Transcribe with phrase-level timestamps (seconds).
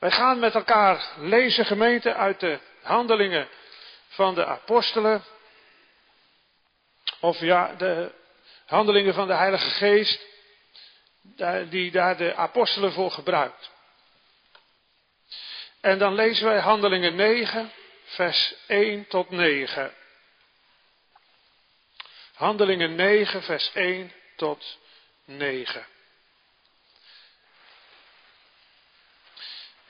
[0.00, 3.48] Wij gaan met elkaar lezen gemeente uit de handelingen
[4.08, 5.24] van de apostelen.
[7.20, 8.12] Of ja, de
[8.66, 10.26] handelingen van de Heilige Geest,
[11.68, 13.70] die daar de apostelen voor gebruikt.
[15.80, 17.72] En dan lezen wij handelingen 9,
[18.04, 19.94] vers 1 tot 9.
[22.34, 24.78] Handelingen 9, vers 1 tot
[25.24, 25.86] 9.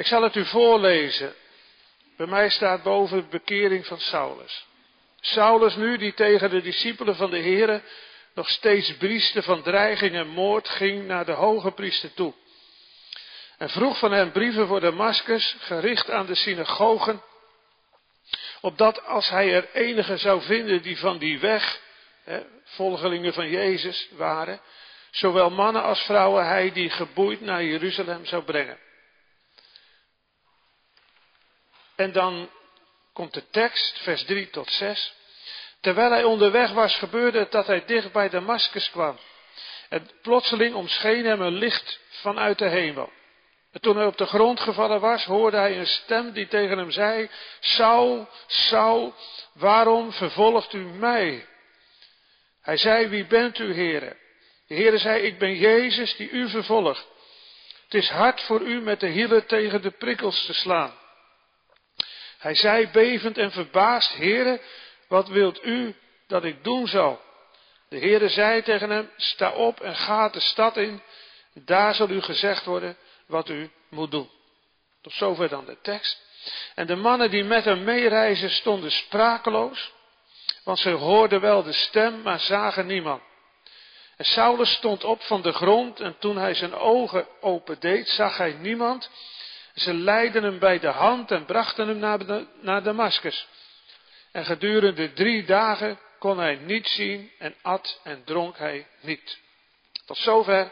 [0.01, 1.35] Ik zal het u voorlezen.
[2.17, 4.67] Bij mij staat boven de bekering van Saulus.
[5.21, 7.83] Saulus nu, die tegen de discipelen van de Here
[8.35, 12.35] nog steeds brieste van dreiging en moord, ging naar de hoge priester toe.
[13.59, 17.23] En vroeg van hem brieven voor Damascus, gericht aan de synagogen,
[18.61, 21.81] opdat als hij er enige zou vinden die van die weg,
[22.25, 24.61] hè, volgelingen van Jezus waren,
[25.11, 28.89] zowel mannen als vrouwen hij die geboeid naar Jeruzalem zou brengen.
[32.01, 32.51] En dan
[33.13, 35.15] komt de tekst, vers 3 tot 6.
[35.81, 39.19] Terwijl hij onderweg was, gebeurde het dat hij dicht bij Damascus kwam.
[39.89, 43.13] En plotseling omscheen hem een licht vanuit de hemel.
[43.73, 46.91] En toen hij op de grond gevallen was, hoorde hij een stem die tegen hem
[46.91, 49.15] zei, Saul, Saul,
[49.53, 51.47] waarom vervolgt u mij?
[52.63, 54.17] Hij zei, wie bent u, heren?
[54.67, 57.07] De Heere zei, ik ben Jezus die u vervolgt.
[57.85, 60.99] Het is hard voor u met de hielen tegen de prikkels te slaan.
[62.41, 64.61] Hij zei bevend en verbaasd, Heere,
[65.09, 65.95] wat wilt u
[66.27, 67.21] dat ik doen zal?
[67.89, 71.03] De Heere zei tegen hem, sta op en ga de stad in.
[71.55, 72.97] Daar zal u gezegd worden
[73.27, 74.31] wat u moet doen.
[75.03, 76.23] Tot zover dan de tekst.
[76.75, 79.93] En de mannen die met hem meereizen stonden sprakeloos,
[80.65, 83.23] want ze hoorden wel de stem, maar zagen niemand.
[84.17, 88.53] En Saulus stond op van de grond en toen hij zijn ogen opendeed, zag hij
[88.53, 89.11] niemand.
[89.81, 92.19] Ze leidden hem bij de hand en brachten hem naar,
[92.61, 93.15] naar.
[94.33, 99.39] En gedurende drie dagen kon hij niet zien en at en dronk hij niet.
[100.07, 100.71] Tot zover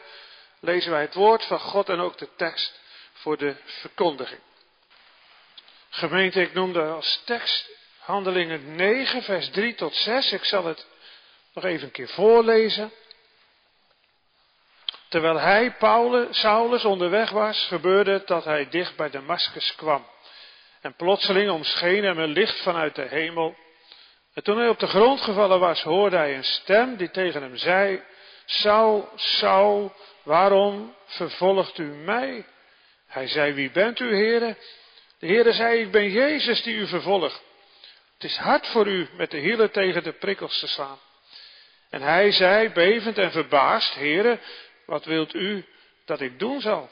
[0.61, 2.81] lezen wij het woord van God en ook de tekst
[3.13, 4.41] voor de verkondiging.
[5.91, 10.33] Gemeente, ik noemde als tekst Handelingen 9, vers 3 tot 6.
[10.33, 10.87] Ik zal het
[11.55, 12.93] nog even een keer voorlezen.
[15.09, 20.07] Terwijl hij, Paulus, Saulus, onderweg was, gebeurde het dat hij dicht bij Damascus kwam.
[20.81, 23.57] En plotseling omscheen hem een licht vanuit de hemel.
[24.35, 27.57] En toen hij op de grond gevallen was, hoorde hij een stem die tegen hem
[27.57, 28.03] zei,
[28.45, 29.93] Saul, Saul,
[30.23, 32.45] waarom vervolgt u mij?
[33.07, 34.57] Hij zei, wie bent u, heren?
[35.19, 37.43] De heren zei, ik ben Jezus die u vervolgt.
[38.15, 40.99] Het is hard voor u met de hielen tegen de prikkels te slaan.
[41.91, 44.41] En hij zei, bevend en verbaasd, heren,
[44.89, 45.65] wat wilt u
[46.05, 46.91] dat ik doen zal?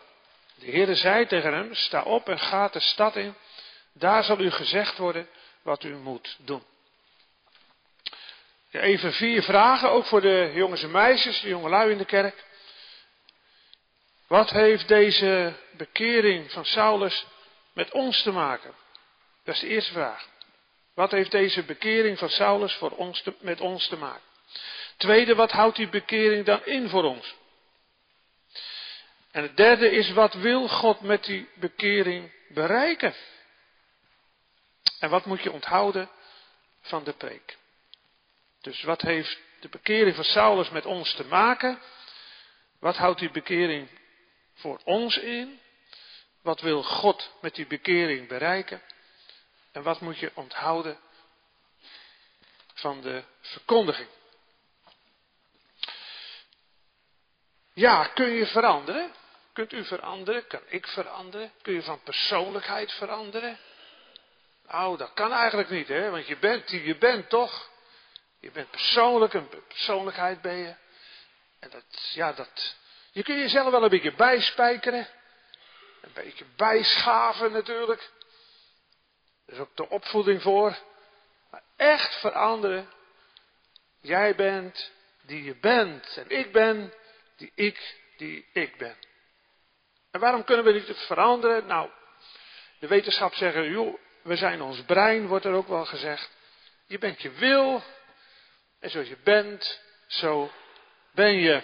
[0.55, 3.35] De Heere zei tegen hem, sta op en ga de stad in.
[3.93, 5.29] Daar zal u gezegd worden
[5.63, 6.63] wat u moet doen.
[8.71, 12.45] Even vier vragen, ook voor de jongens en meisjes, de jongelui in de kerk.
[14.27, 17.27] Wat heeft deze bekering van Saulus
[17.73, 18.75] met ons te maken?
[19.45, 20.29] Dat is de eerste vraag.
[20.95, 24.23] Wat heeft deze bekering van Saulus voor ons met ons te maken?
[24.97, 27.35] Tweede, wat houdt die bekering dan in voor ons?
[29.37, 33.15] En het derde is, wat wil God met die bekering bereiken?
[34.99, 36.11] En wat moet je onthouden
[36.81, 37.57] van de preek?
[38.61, 41.79] Dus wat heeft de bekering van Saulus met ons te maken?
[42.81, 43.89] Wat houdt die bekering
[44.55, 45.61] voor ons in?
[46.43, 48.83] Wat wil God met die bekering bereiken?
[49.73, 50.99] En wat moet je onthouden
[52.75, 54.09] van de verkondiging?
[57.73, 59.25] Ja, kun je veranderen?
[59.57, 60.47] Kunt u veranderen?
[60.47, 61.53] Kan ik veranderen?
[61.63, 63.59] Kun je van persoonlijkheid veranderen?
[64.67, 66.11] Nou, dat kan eigenlijk niet, hè?
[66.11, 67.71] Want je bent die je bent, toch?
[68.41, 70.75] Je bent persoonlijk, een persoonlijkheid ben je.
[71.59, 72.77] En dat, ja, dat.
[73.13, 75.09] Je kunt jezelf wel een beetje bijspijkeren.
[76.01, 78.11] Een beetje bijschaven natuurlijk.
[79.47, 80.79] Er is ook de opvoeding voor.
[81.51, 82.89] Maar echt veranderen.
[84.01, 84.91] Jij bent
[85.23, 86.17] die je bent.
[86.17, 86.93] En ik ben
[87.37, 89.06] die ik die ik ben.
[90.17, 91.67] En waarom kunnen we niet veranderen?
[91.67, 91.91] Nou,
[92.79, 96.31] de wetenschap zeggen, joh, we zijn ons brein, wordt er ook wel gezegd.
[96.87, 97.83] Je bent je wil.
[98.81, 100.51] En zoals je bent, zo
[101.13, 101.63] ben je.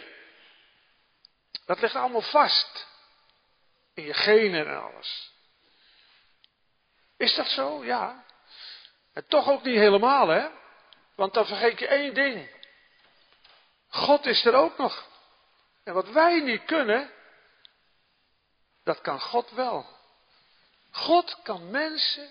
[1.67, 2.87] Dat ligt allemaal vast.
[3.95, 5.33] In je genen en alles.
[7.17, 7.85] Is dat zo?
[7.85, 8.25] Ja.
[9.13, 10.49] En toch ook niet helemaal, hè?
[11.15, 12.51] Want dan vergeet je één ding.
[13.89, 15.07] God is er ook nog.
[15.85, 17.11] En wat wij niet kunnen,
[18.85, 19.87] dat kan God wel.
[20.91, 22.31] God kan mensen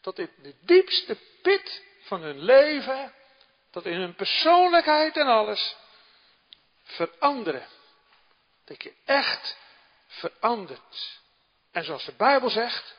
[0.00, 3.14] tot in de diepste pit van hun leven,
[3.70, 5.76] tot in hun persoonlijkheid en alles,
[6.82, 7.66] veranderen.
[8.64, 9.56] Dat je echt
[10.06, 11.20] verandert.
[11.70, 12.96] En zoals de Bijbel zegt,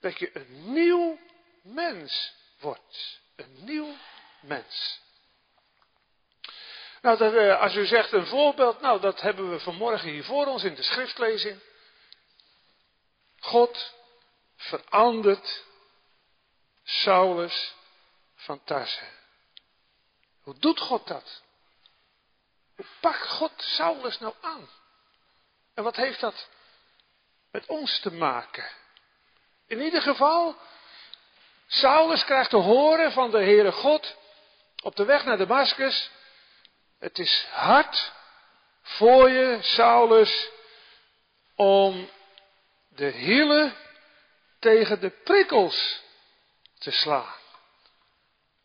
[0.00, 1.18] dat je een nieuw
[1.62, 3.20] mens wordt.
[3.36, 3.94] Een nieuw
[4.40, 5.00] mens.
[7.02, 10.64] Nou, eh, als u zegt een voorbeeld, nou, dat hebben we vanmorgen hier voor ons
[10.64, 11.60] in de schriftlezing.
[13.42, 13.94] God
[14.56, 15.64] verandert
[16.84, 17.74] Saulus
[18.34, 19.04] van Tarse.
[20.42, 21.42] Hoe doet God dat?
[22.76, 24.68] Hoe pakt God Saulus nou aan?
[25.74, 26.48] En wat heeft dat
[27.50, 28.70] met ons te maken?
[29.66, 30.56] In ieder geval,
[31.66, 34.16] Saulus krijgt te horen van de Heere God
[34.82, 36.10] op de weg naar Damascus.
[36.98, 38.12] Het is hard
[38.82, 40.48] voor je, Saulus,
[41.54, 42.10] om
[42.94, 43.76] de hielen
[44.58, 46.02] tegen de prikkels
[46.78, 47.34] te slaan.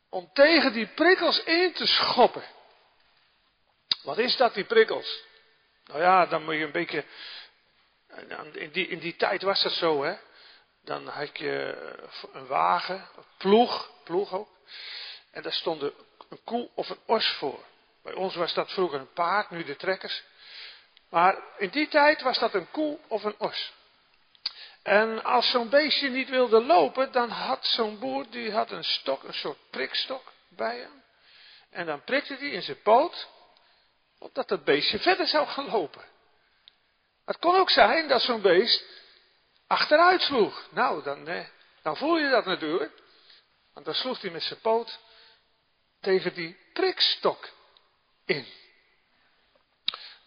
[0.09, 2.43] Om tegen die prikkels in te schoppen.
[4.03, 5.23] Wat is dat, die prikkels?
[5.85, 7.05] Nou ja, dan moet je een beetje.
[8.53, 10.15] In die, in die tijd was dat zo, hè?
[10.83, 11.77] Dan had je
[12.33, 14.49] een wagen, een ploeg, ploeg ook.
[15.31, 17.63] En daar stond een koe of een os voor.
[18.03, 20.23] Bij ons was dat vroeger een paard, nu de trekkers.
[21.09, 23.73] Maar in die tijd was dat een koe of een os.
[24.87, 29.23] En als zo'n beestje niet wilde lopen, dan had zo'n boer, die had een stok,
[29.23, 31.03] een soort prikstok bij hem.
[31.69, 33.27] En dan prikte hij in zijn poot,
[34.19, 36.05] opdat het beestje verder zou gaan lopen.
[37.25, 38.83] Het kon ook zijn dat zo'n beest
[39.67, 40.67] achteruit sloeg.
[40.71, 41.45] Nou, dan, eh,
[41.81, 43.01] dan voel je dat natuurlijk.
[43.73, 44.99] Want dan sloeg hij met zijn poot
[46.01, 47.49] tegen die prikstok
[48.25, 48.47] in.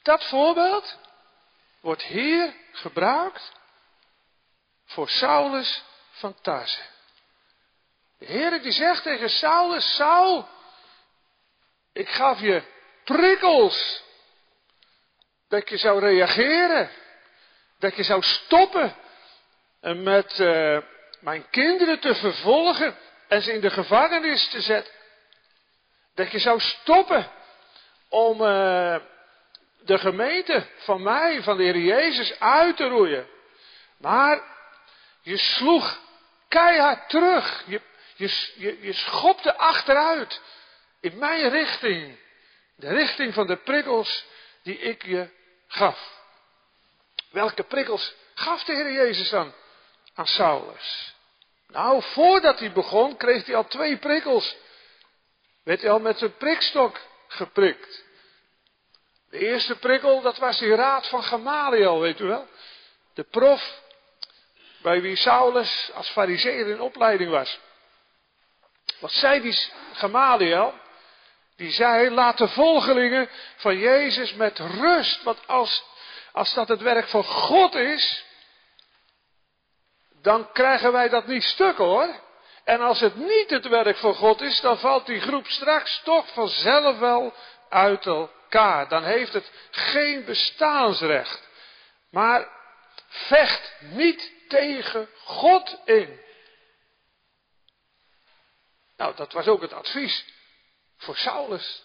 [0.02, 0.98] Dat voorbeeld
[1.80, 3.58] wordt hier gebruikt
[4.90, 6.80] voor Saulus van Tarse.
[8.18, 10.48] De Heer die zegt tegen Saulus, Saul,
[11.92, 12.62] ik gaf je
[13.04, 14.02] prikkels.
[15.48, 16.90] Dat je zou reageren.
[17.78, 18.94] Dat je zou stoppen
[19.80, 20.78] en met uh,
[21.20, 22.96] mijn kinderen te vervolgen
[23.28, 24.94] en ze in de gevangenis te zetten.
[26.14, 27.30] Dat je zou stoppen
[28.08, 28.96] om uh,
[29.80, 33.26] de gemeente van mij, van de Heer Jezus, uit te roeien.
[33.98, 34.58] Maar
[35.22, 35.98] je sloeg
[36.48, 37.64] keihard terug.
[37.66, 37.80] Je,
[38.16, 40.40] je, je, schopte achteruit.
[41.00, 42.18] In mijn richting.
[42.76, 44.24] De richting van de prikkels
[44.62, 45.28] die ik je
[45.66, 46.18] gaf.
[47.30, 49.54] Welke prikkels gaf de Heer Jezus dan
[50.14, 51.14] aan Saulus?
[51.68, 54.56] Nou, voordat hij begon, kreeg hij al twee prikkels.
[55.62, 58.04] Werd hij al met zijn prikstok geprikt.
[59.30, 62.48] De eerste prikkel, dat was die raad van Gamaliel, weet u wel.
[63.14, 63.80] De prof
[64.82, 67.58] bij wie Saulus als fariseer in opleiding was.
[68.98, 70.74] Wat zei die Gamaliel?
[71.56, 75.22] Die zei, laat de volgelingen van Jezus met rust.
[75.22, 75.84] Want als,
[76.32, 78.24] als dat het werk van God is,
[80.22, 82.14] dan krijgen wij dat niet stuk hoor.
[82.64, 86.32] En als het niet het werk van God is, dan valt die groep straks toch
[86.32, 87.34] vanzelf wel
[87.68, 88.88] uit elkaar.
[88.88, 91.48] Dan heeft het geen bestaansrecht.
[92.10, 92.48] Maar
[93.08, 96.20] vecht niet tegen God in.
[98.96, 100.24] Nou, dat was ook het advies
[100.96, 101.84] voor Saulus.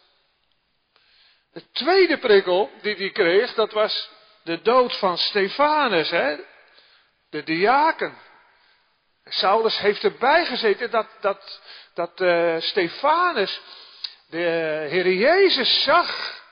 [1.54, 4.10] De tweede prikkel die hij kreeg, dat was
[4.44, 6.36] de dood van Stefanus, hè?
[7.30, 8.18] de diaken.
[9.24, 11.62] Saulus heeft erbij gezeten dat, dat,
[11.94, 13.62] dat uh, Stefanus
[14.30, 16.44] de Heer Jezus zag.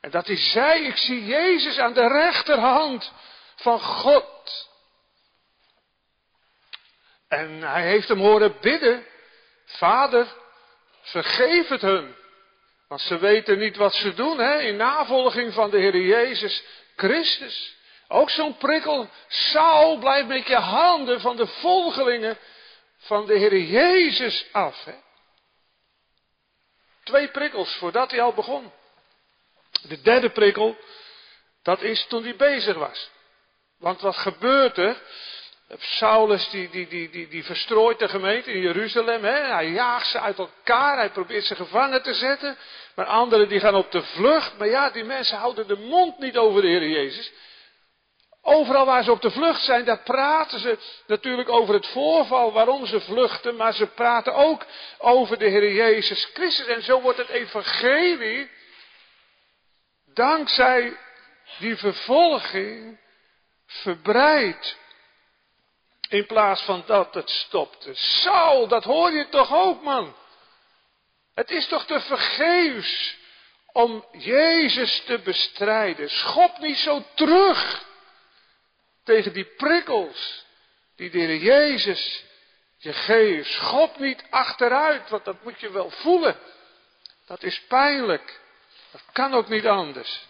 [0.00, 3.12] En dat hij zei, ik zie Jezus aan de rechterhand
[3.56, 4.39] van God.
[7.30, 9.06] En hij heeft hem horen bidden,
[9.64, 10.26] Vader,
[11.02, 12.14] vergeef het hun.
[12.88, 16.62] Want ze weten niet wat ze doen, hè, in navolging van de Heer Jezus
[16.96, 17.76] Christus.
[18.08, 22.38] Ook zo'n prikkel, Saul, blijf met je handen van de volgelingen
[22.98, 24.84] van de Heer Jezus af.
[24.84, 24.94] Hè.
[27.04, 28.72] Twee prikkels voordat hij al begon.
[29.82, 30.76] De derde prikkel,
[31.62, 33.10] dat is toen hij bezig was.
[33.78, 35.02] Want wat gebeurt er?
[35.78, 39.24] Saulus die, die, die, die, die verstrooit de gemeente in Jeruzalem.
[39.24, 39.52] Hè?
[39.52, 40.96] Hij jaagt ze uit elkaar.
[40.96, 42.56] Hij probeert ze gevangen te zetten.
[42.94, 44.58] Maar anderen die gaan op de vlucht.
[44.58, 47.32] Maar ja, die mensen houden de mond niet over de Heer Jezus.
[48.42, 52.86] Overal waar ze op de vlucht zijn, daar praten ze natuurlijk over het voorval waarom
[52.86, 53.56] ze vluchten.
[53.56, 54.66] Maar ze praten ook
[54.98, 56.66] over de Heer Jezus Christus.
[56.66, 58.50] En zo wordt het evangelie,
[60.14, 60.96] dankzij
[61.58, 62.98] die vervolging,
[63.66, 64.78] verbreid
[66.10, 67.94] In plaats van dat het stopte.
[67.94, 70.16] Saul, dat hoor je toch ook, man?
[71.34, 73.16] Het is toch te vergeefs
[73.72, 76.10] om Jezus te bestrijden.
[76.10, 77.84] Schop niet zo terug
[79.04, 80.44] tegen die prikkels
[80.96, 82.24] die de Jezus
[82.76, 83.50] je geeft.
[83.50, 86.38] Schop niet achteruit, want dat moet je wel voelen.
[87.26, 88.40] Dat is pijnlijk.
[88.90, 90.28] Dat kan ook niet anders.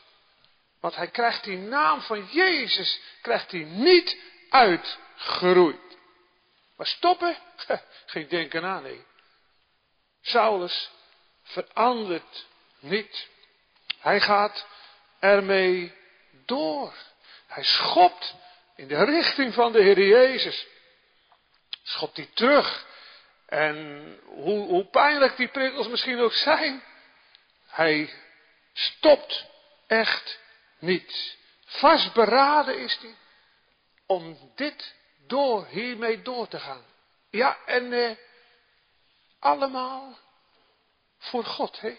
[0.81, 4.19] Want hij krijgt die naam van Jezus, krijgt hij niet
[5.21, 5.99] uitgeroeid.
[6.77, 7.37] Maar stoppen?
[8.07, 9.05] Geen denken aan, nee.
[10.21, 10.91] Saulus
[11.43, 12.47] verandert
[12.79, 13.29] niet.
[13.99, 14.67] Hij gaat
[15.19, 15.95] ermee
[16.45, 16.95] door.
[17.47, 18.35] Hij schopt
[18.77, 20.67] in de richting van de Heer Jezus.
[21.83, 22.89] Schopt hij terug.
[23.47, 26.83] En hoe, hoe pijnlijk die prikkels misschien ook zijn,
[27.67, 28.13] hij
[28.73, 29.47] stopt
[29.87, 30.39] echt
[30.79, 31.37] niet.
[31.65, 33.15] Vastberaden is hij
[34.07, 34.95] om dit
[35.27, 36.85] door, hiermee door te gaan.
[37.31, 38.17] Ja, en eh,
[39.39, 40.19] allemaal
[41.19, 41.97] voor God, hè?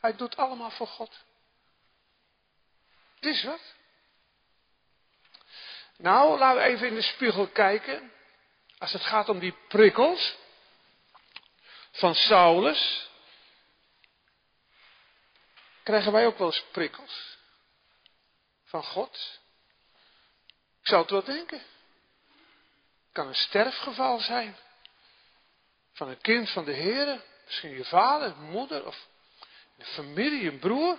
[0.00, 1.24] Hij doet allemaal voor God.
[3.14, 3.74] Het is wat.
[5.96, 8.12] Nou, laten we even in de spiegel kijken.
[8.78, 10.36] Als het gaat om die prikkels
[11.90, 13.10] van Saulus,
[15.82, 17.38] krijgen wij ook wel eens prikkels
[18.64, 19.40] van God.
[20.84, 21.58] Ik zou het wel denken.
[21.58, 24.56] Het kan een sterfgeval zijn
[25.92, 29.06] van een kind van de Heer, misschien je vader, moeder of
[29.78, 30.98] een familie, een broer.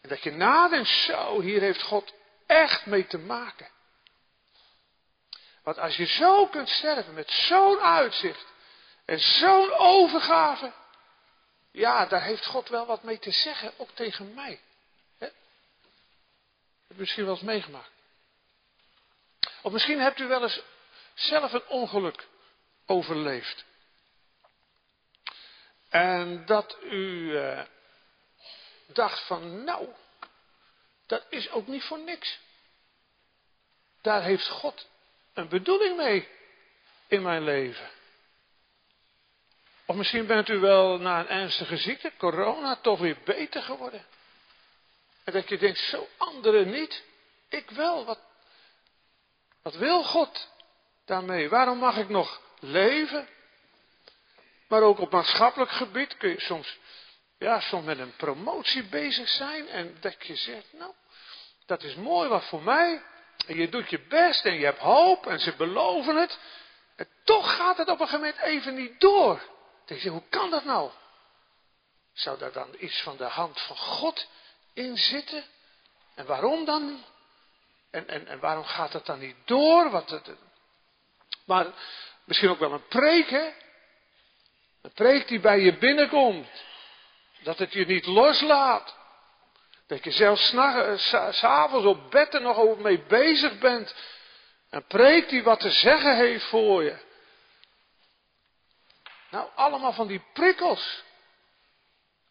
[0.00, 2.14] En dat je nadenkt, zo, hier heeft God
[2.46, 3.68] echt mee te maken.
[5.62, 8.46] Want als je zo kunt sterven met zo'n uitzicht
[9.04, 10.72] en zo'n overgave,
[11.70, 14.60] ja, daar heeft God wel wat mee te zeggen, ook tegen mij.
[15.18, 15.26] He?
[15.26, 15.34] Heb
[16.88, 17.98] je misschien wel eens meegemaakt.
[19.62, 20.62] Of misschien hebt u wel eens
[21.14, 22.26] zelf een ongeluk
[22.86, 23.64] overleefd.
[25.88, 27.62] En dat u uh,
[28.86, 29.88] dacht van, nou,
[31.06, 32.38] dat is ook niet voor niks.
[34.00, 34.88] Daar heeft God
[35.34, 36.28] een bedoeling mee
[37.06, 37.90] in mijn leven.
[39.86, 44.06] Of misschien bent u wel na een ernstige ziekte, corona, toch weer beter geworden.
[45.24, 47.02] En dat je denkt, zo anderen niet,
[47.48, 48.04] ik wel.
[48.04, 48.18] Wat,
[49.62, 50.48] wat wil God
[51.04, 51.48] daarmee?
[51.48, 53.28] Waarom mag ik nog leven?
[54.68, 56.78] Maar ook op maatschappelijk gebied kun je soms,
[57.38, 59.68] ja, soms met een promotie bezig zijn.
[59.68, 60.92] En dat je zegt, nou,
[61.66, 63.02] dat is mooi wat voor mij.
[63.46, 66.38] En je doet je best en je hebt hoop en ze beloven het.
[66.96, 69.42] En toch gaat het op een gegeven moment even niet door.
[69.86, 70.90] Dan je, hoe kan dat nou?
[72.12, 74.26] Zou daar dan iets van de hand van God
[74.74, 75.44] in zitten?
[76.14, 77.04] En waarom dan?
[77.90, 79.90] En, en, en waarom gaat het dan niet door?
[79.90, 80.30] Wat het,
[81.46, 81.66] maar
[82.24, 83.50] misschien ook wel een preek, hè?
[84.82, 86.48] Een preek die bij je binnenkomt.
[87.42, 88.96] Dat het je niet loslaat.
[89.86, 93.94] Dat je zelfs eh, s'avonds op bed er nog over mee bezig bent.
[94.70, 96.96] Een preek die wat te zeggen heeft voor je.
[99.30, 101.02] Nou, allemaal van die prikkels.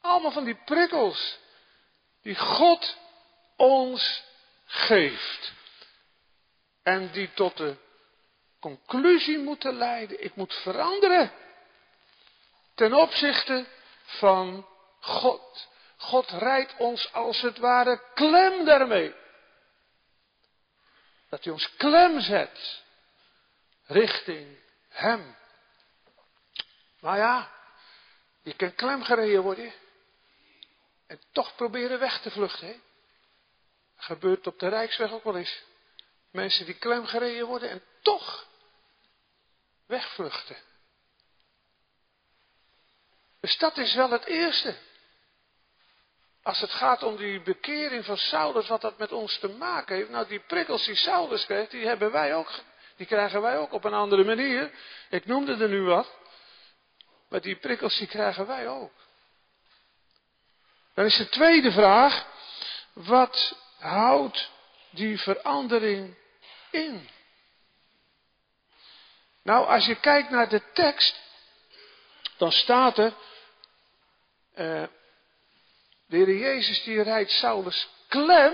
[0.02, 1.38] Allemaal van die prikkels.
[2.22, 2.98] Die God
[3.56, 4.24] ons
[4.70, 5.54] geeft.
[6.84, 7.76] En die tot de
[8.60, 10.24] conclusie moeten leiden.
[10.24, 11.32] Ik moet veranderen.
[12.76, 13.66] Ten opzichte
[14.04, 14.68] van
[15.00, 15.68] God.
[15.98, 19.16] God rijdt ons als het ware klem daarmee.
[21.30, 22.84] Dat hij ons klem zet
[23.86, 24.58] richting
[24.90, 25.36] Hem.
[27.00, 27.52] Maar ja,
[28.42, 29.74] je kan klem gereden worden
[31.08, 32.68] en toch proberen weg te vluchten.
[32.68, 32.80] Hè?
[34.00, 35.64] Gebeurt op de Rijksweg ook wel eens.
[36.32, 38.48] Mensen die klem gereden worden en toch
[39.86, 40.58] wegvluchten.
[43.40, 44.76] Dus dat is wel het eerste.
[46.44, 50.10] Als het gaat om die bekering van Saulus, wat dat met ons te maken heeft.
[50.10, 52.52] Nou, die prikkels die Saulus kreeg, die hebben wij ook.
[52.96, 54.72] Die krijgen wij ook op een andere manier.
[55.10, 56.18] Ik noemde er nu wat.
[57.30, 58.92] Maar die prikkels die krijgen wij ook.
[60.94, 62.28] Dan is de tweede vraag.
[62.94, 64.52] Wat houdt
[64.90, 66.16] die verandering
[66.72, 67.10] in?
[69.44, 71.20] Nou, als je kijkt naar de tekst,
[72.38, 73.14] dan staat er,
[74.56, 74.84] uh,
[76.06, 78.54] de Heer Jezus die rijdt Saulus klem,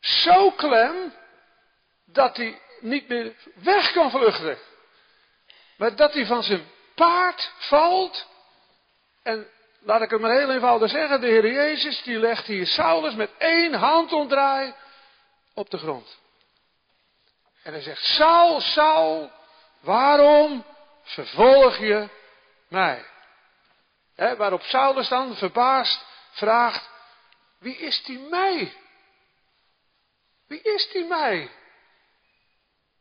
[0.00, 1.14] zo klem,
[2.04, 4.58] dat hij niet meer weg kan vluchten.
[5.76, 8.26] Maar dat hij van zijn paard valt.
[9.22, 9.48] En
[9.84, 13.30] laat ik het maar heel eenvoudig zeggen, de Heer Jezus die legt hier Saulus met
[13.38, 14.74] één hand omdraai
[15.54, 16.18] op de grond.
[17.62, 19.30] En hij zegt, Saul, Saul,
[19.80, 20.64] waarom
[21.02, 22.08] vervolg je
[22.68, 23.04] mij?
[24.36, 26.90] waarop Saulus dan verbaasd vraagt,
[27.58, 28.72] wie is die mij?
[30.46, 31.50] Wie is die mij?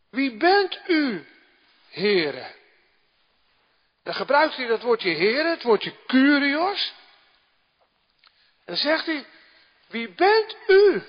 [0.10, 1.28] Wie bent u,
[1.90, 2.56] heren?
[4.12, 6.94] Dan gebruikt hij dat woordje heren, het woordje curios.
[8.58, 9.25] En dan zegt hij,
[9.88, 11.03] wie bent u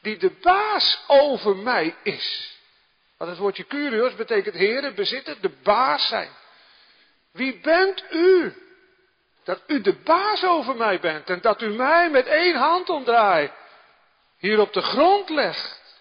[0.00, 2.56] die de baas over mij is?
[3.16, 6.30] Want het woordje curios betekent heren, bezitten, de baas zijn.
[7.32, 8.54] Wie bent u?
[9.44, 13.52] Dat u de baas over mij bent en dat u mij met één hand omdraait.
[14.38, 16.00] Hier op de grond legt.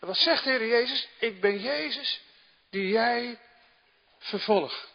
[0.00, 1.08] En wat zegt de Heer Jezus?
[1.18, 2.22] Ik ben Jezus
[2.70, 3.38] die jij
[4.18, 4.88] vervolgt.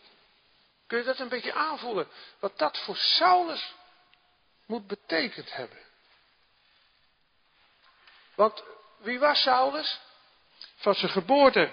[0.88, 2.08] Kun je dat een beetje aanvoelen?
[2.40, 3.74] Wat dat voor Saulus
[4.66, 5.80] moet betekend hebben.
[8.36, 8.64] Want
[8.98, 10.00] wie was Saulus?
[10.76, 11.72] Van zijn geboorte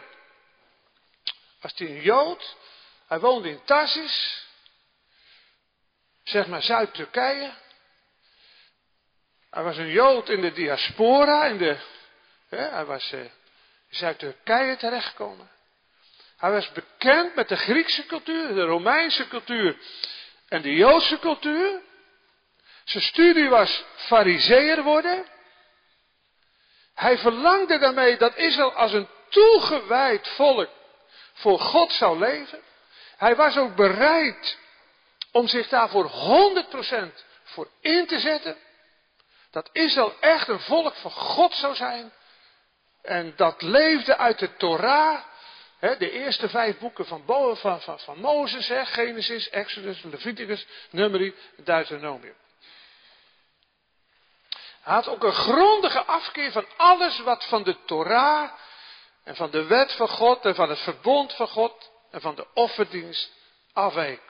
[1.60, 2.56] was hij een Jood.
[3.06, 4.46] Hij woonde in Tarsis.
[6.22, 7.52] Zeg maar Zuid-Turkije.
[9.50, 11.44] Hij was een Jood in de diaspora.
[11.44, 11.80] In de,
[12.48, 13.30] hè, hij was uh, in
[13.88, 15.50] Zuid-Turkije terechtgekomen.
[16.40, 19.76] Hij was bekend met de Griekse cultuur, de Romeinse cultuur
[20.48, 21.80] en de Joodse cultuur.
[22.84, 25.26] Zijn studie was fariseer worden.
[26.94, 30.68] Hij verlangde daarmee dat Israël als een toegewijd volk
[31.32, 32.60] voor God zou leven.
[33.16, 34.58] Hij was ook bereid
[35.32, 38.56] om zich daarvoor 100% voor in te zetten.
[39.50, 42.12] Dat Israël echt een volk van God zou zijn.
[43.02, 45.28] En dat leefde uit de Torah.
[45.80, 47.22] De eerste vijf boeken van,
[47.56, 52.34] van, van, van Mozes, he, Genesis, Exodus, Leviticus, Numeri, Deuteronomium.
[54.80, 58.50] Hij had ook een grondige afkeer van alles wat van de Torah
[59.24, 62.46] en van de wet van God en van het verbond van God en van de
[62.54, 63.32] offerdienst
[63.72, 64.20] afweek.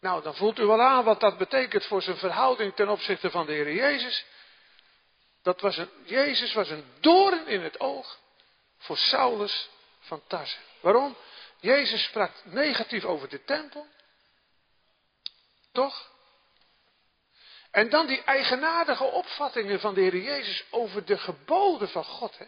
[0.00, 3.46] Nou, dan voelt u wel aan wat dat betekent voor zijn verhouding ten opzichte van
[3.46, 4.24] de Heer Jezus.
[5.42, 8.18] Dat was een, Jezus was een doorn in het oog
[8.78, 9.68] voor Saulus
[10.06, 10.22] van.
[10.80, 11.16] Waarom?
[11.60, 13.86] Jezus sprak negatief over de tempel.
[15.72, 16.10] Toch?
[17.70, 22.38] En dan die eigenaardige opvattingen van de Heer Jezus over de geboden van God.
[22.38, 22.46] Hè?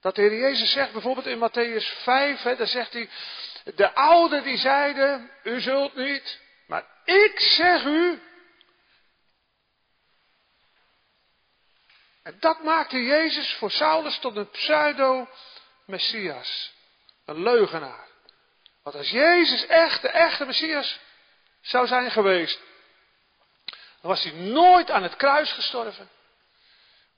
[0.00, 3.08] Dat de Heer Jezus zegt bijvoorbeeld in Matthäus 5, hè, daar zegt hij,
[3.74, 8.22] de ouden die zeiden, u zult niet, maar ik zeg u.
[12.22, 14.50] En dat maakte Jezus voor Saulus tot een
[15.86, 16.72] pseudo-Messias.
[17.24, 18.06] Een leugenaar.
[18.82, 21.00] Want als Jezus echt de echte Messias
[21.60, 22.60] zou zijn geweest,
[24.00, 26.08] dan was hij nooit aan het kruis gestorven.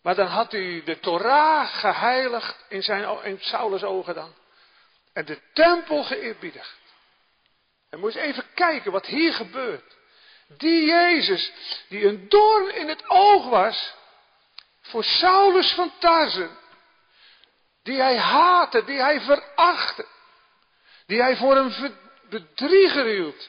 [0.03, 4.35] Maar dan had hij de Torah geheiligd in, zijn, in Saulus ogen dan.
[5.13, 6.79] En de tempel geëerbiedigd.
[7.91, 9.97] En moet je even kijken wat hier gebeurt.
[10.47, 11.53] Die Jezus,
[11.89, 13.95] die een doorn in het oog was,
[14.81, 16.59] voor Saulus van Tarzen,
[17.85, 20.07] die hij haatte, die hij verachtte,
[21.07, 21.97] die hij voor een
[22.29, 23.49] bedrieger hield,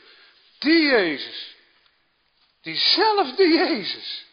[0.59, 1.55] die Jezus,
[2.61, 4.25] diezelfde Jezus,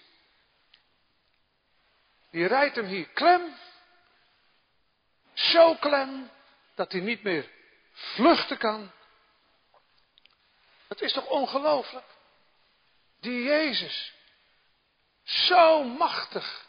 [2.31, 3.55] die rijdt hem hier klem,
[5.33, 6.31] zo klem,
[6.75, 7.51] dat hij niet meer
[7.93, 8.93] vluchten kan.
[10.89, 12.07] Het is toch ongelooflijk?
[13.21, 14.13] Die Jezus,
[15.23, 16.67] zo machtig,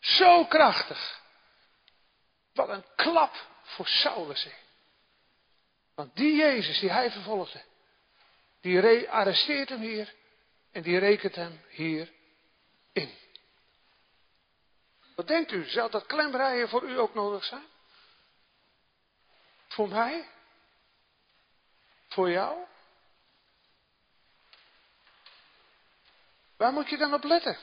[0.00, 1.17] zo krachtig.
[2.58, 4.48] Wat een klap voor Saulus.
[5.94, 7.62] Want die Jezus die hij vervolgde,
[8.60, 10.14] die arresteert hem hier
[10.72, 12.12] en die rekent hem hier
[12.92, 13.14] in.
[15.14, 17.66] Wat denkt u, zou dat klemrijden voor u ook nodig zijn?
[19.68, 20.28] Voor mij?
[22.08, 22.58] Voor jou?
[26.56, 27.58] Waar moet je dan op letten?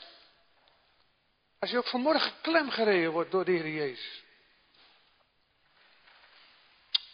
[1.59, 4.24] Als je ook vanmorgen klem gereden wordt door de Heer Jezus.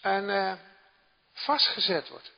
[0.01, 0.53] En uh,
[1.33, 2.31] vastgezet wordt.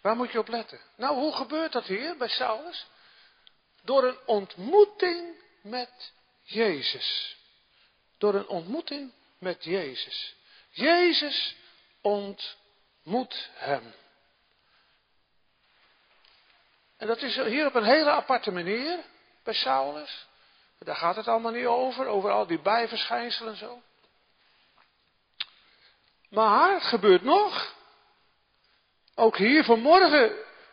[0.00, 0.80] Waar moet je op letten?
[0.96, 2.86] Nou, hoe gebeurt dat hier bij Saulus?
[3.82, 7.36] Door een ontmoeting met Jezus.
[8.18, 10.34] Door een ontmoeting met Jezus.
[10.70, 11.56] Jezus
[12.00, 13.94] ontmoet hem.
[16.96, 18.98] En dat is hier op een hele aparte manier
[19.42, 20.26] bij Saulus.
[20.78, 23.82] Daar gaat het allemaal niet over, over al die bijverschijnselen en zo.
[26.32, 27.74] Maar gebeurt nog.
[29.14, 30.32] Ook hier vanmorgen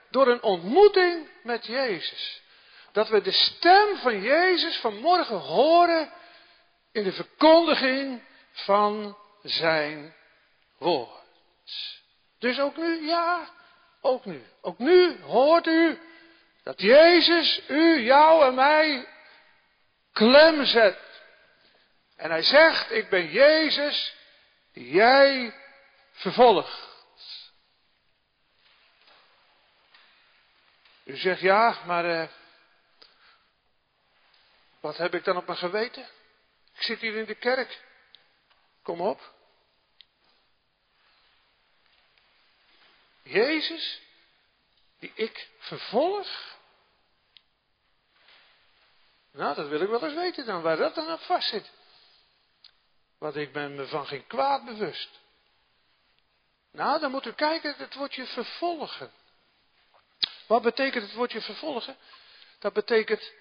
[0.10, 2.42] door een ontmoeting met Jezus.
[2.92, 6.12] Dat we de stem van Jezus vanmorgen horen
[6.92, 10.16] in de verkondiging van zijn
[10.78, 11.24] woord.
[12.40, 13.50] Dus ook nu, ja,
[14.02, 14.44] ook nu.
[14.62, 16.00] Ook nu hoort u
[16.64, 19.08] dat Jezus u, jou en mij
[20.14, 21.00] klem zet.
[22.16, 24.18] En hij zegt, ik ben Jezus
[24.80, 25.54] jij
[26.12, 26.88] vervolgt.
[31.04, 32.28] U zegt ja, maar uh,
[34.80, 36.04] wat heb ik dan op mijn geweten?
[36.74, 37.84] Ik zit hier in de kerk.
[38.84, 39.34] Kom op.
[43.22, 44.02] Jezus,
[45.00, 46.58] die ik vervolg.
[49.32, 51.72] Nou, dat wil ik wel eens weten dan, waar dat dan op vast zit.
[53.20, 55.20] Want ik ben me van geen kwaad bewust.
[56.72, 59.12] Nou, dan moet u kijken, het woordje vervolgen.
[60.48, 61.98] Wat betekent het woordje vervolgen?
[62.60, 63.32] Dat betekent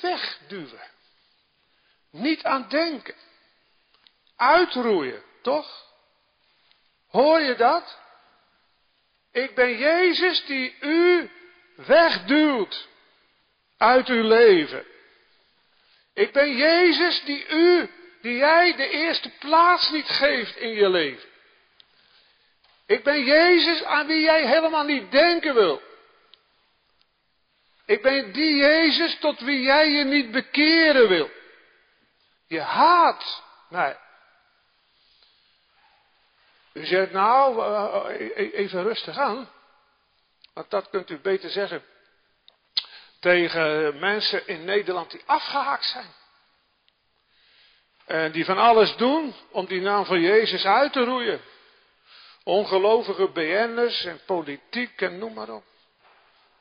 [0.00, 0.90] wegduwen.
[2.10, 3.14] Niet aan denken.
[4.36, 5.88] Uitroeien, toch?
[7.08, 7.98] Hoor je dat?
[9.32, 11.30] Ik ben Jezus die u
[11.74, 12.88] wegduwt
[13.76, 14.86] uit uw leven.
[16.14, 21.28] Ik ben Jezus die u, die jij de eerste plaats niet geeft in je leven.
[22.86, 25.82] Ik ben Jezus aan wie jij helemaal niet denken wil.
[27.86, 31.30] Ik ben die Jezus tot wie jij je niet bekeren wil.
[32.46, 33.98] Je haat mij.
[36.72, 39.50] U zegt nou, eh, eh, even rustig aan.
[40.54, 41.84] Want dat kunt u beter zeggen
[43.20, 46.14] tegen mensen in Nederland die afgehaakt zijn.
[48.10, 51.40] En die van alles doen om die naam van Jezus uit te roeien.
[52.44, 55.64] Ongelovige BN'ers en politiek en noem maar op.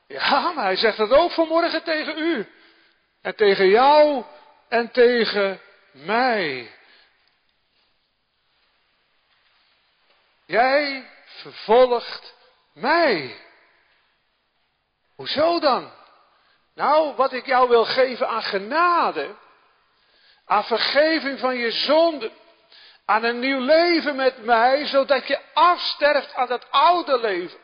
[0.07, 2.47] Ja, maar hij zegt het ook vanmorgen tegen u.
[3.21, 4.23] En tegen jou
[4.67, 6.71] en tegen mij.
[10.45, 12.35] Jij vervolgt
[12.73, 13.35] mij.
[15.15, 15.91] Hoezo dan?
[16.75, 19.35] Nou, wat ik jou wil geven aan genade,
[20.49, 22.31] aan vergeving van je zonden,
[23.05, 27.59] aan een nieuw leven met mij, zodat je afsterft aan dat oude leven.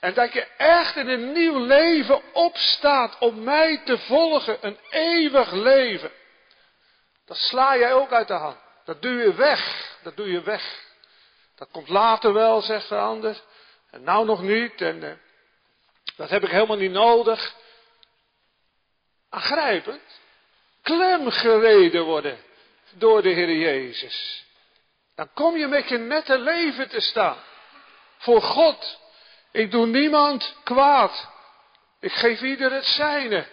[0.00, 5.52] En dat je echt in een nieuw leven opstaat om mij te volgen, een eeuwig
[5.52, 6.10] leven.
[7.24, 8.58] Dat sla jij ook uit de hand.
[8.84, 9.90] Dat doe je weg.
[10.02, 10.84] Dat doe je weg.
[11.54, 13.40] Dat komt later wel, zegt de ander.
[13.90, 14.80] En nou nog niet.
[14.80, 15.12] En uh,
[16.16, 17.54] dat heb ik helemaal niet nodig.
[19.28, 20.20] Aangrijpend.
[20.82, 22.38] Klem gereden worden
[22.92, 24.44] door de Heer Jezus.
[25.14, 27.38] Dan kom je met je nette leven te staan.
[28.18, 29.00] Voor God.
[29.52, 31.28] Ik doe niemand kwaad.
[32.00, 33.48] Ik geef ieder het zijne,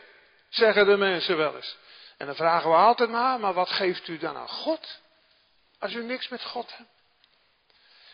[0.49, 1.77] zeggen de mensen wel eens.
[2.17, 4.99] En dan vragen we altijd maar, maar wat geeft u dan aan God?
[5.79, 6.89] Als u niks met God hebt.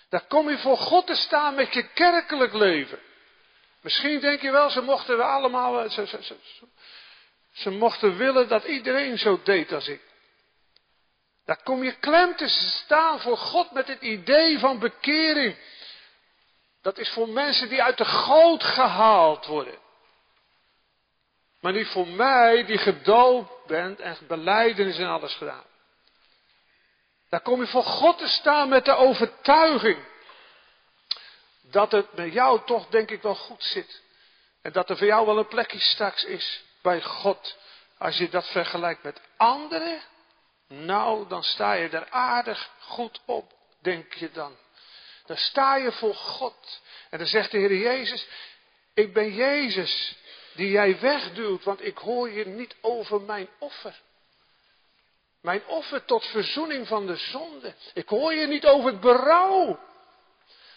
[0.10, 3.00] Dan kom je voor God te staan met je kerkelijk leven.
[3.82, 5.90] Misschien denk je wel, ze mochten we allemaal, eh,
[7.56, 10.02] ze mochten willen dat iedereen zo deed als ik.
[11.46, 15.58] Daar kom je klem te staan voor God met het idee van bekering.
[16.82, 19.78] Dat is voor mensen die uit de goot gehaald worden.
[21.60, 25.66] Maar niet voor mij die gedoopt bent en beleidenis en alles gedaan.
[27.30, 29.98] Daar kom je voor God te staan met de overtuiging
[31.62, 34.02] dat het met jou toch denk ik wel goed zit.
[34.62, 37.58] En dat er voor jou wel een plekje straks is bij God.
[37.98, 40.02] Als je dat vergelijkt met anderen,
[40.68, 44.56] nou dan sta je er aardig goed op, denk je dan.
[45.26, 46.82] Dan sta je voor God.
[47.10, 48.28] En dan zegt de Heer Jezus,
[48.94, 50.16] ik ben Jezus
[50.54, 54.02] die jij wegduwt, want ik hoor je niet over mijn offer.
[55.42, 57.74] Mijn offer tot verzoening van de zonde.
[57.94, 59.80] Ik hoor je niet over het berouw.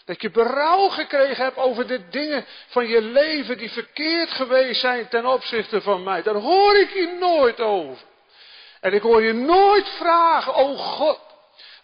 [0.09, 5.07] Dat je berouw gekregen hebt over de dingen van je leven die verkeerd geweest zijn
[5.07, 6.21] ten opzichte van mij.
[6.21, 7.97] Daar hoor ik je nooit over.
[8.81, 11.19] En ik hoor je nooit vragen, o God,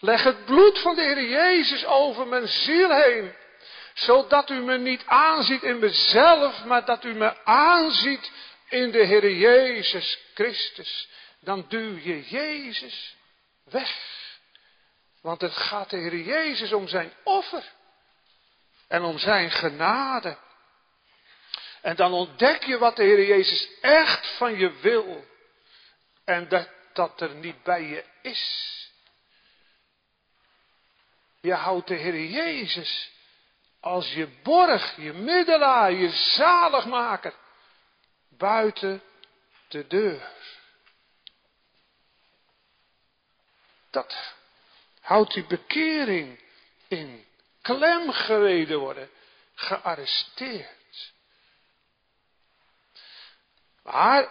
[0.00, 3.34] leg het bloed van de Heer Jezus over mijn ziel heen.
[3.94, 8.30] Zodat u me niet aanziet in mezelf, maar dat u me aanziet
[8.68, 11.08] in de Heer Jezus Christus.
[11.40, 13.16] Dan duw je Jezus
[13.64, 13.96] weg.
[15.22, 17.74] Want het gaat de Heer Jezus om zijn offer.
[18.88, 20.38] En om zijn genade.
[21.82, 25.24] En dan ontdek je wat de Heer Jezus echt van je wil.
[26.24, 28.74] En dat dat er niet bij je is.
[31.40, 33.10] Je houdt de Heer Jezus
[33.80, 37.34] als je borg, je middelaar, je zaligmaker
[38.28, 39.02] buiten
[39.68, 40.34] de deur.
[43.96, 44.34] dat
[45.00, 46.40] houdt die bekering
[46.88, 47.24] in.
[47.66, 49.10] Klem gereden worden,
[49.54, 51.12] gearresteerd.
[53.82, 54.28] Maar,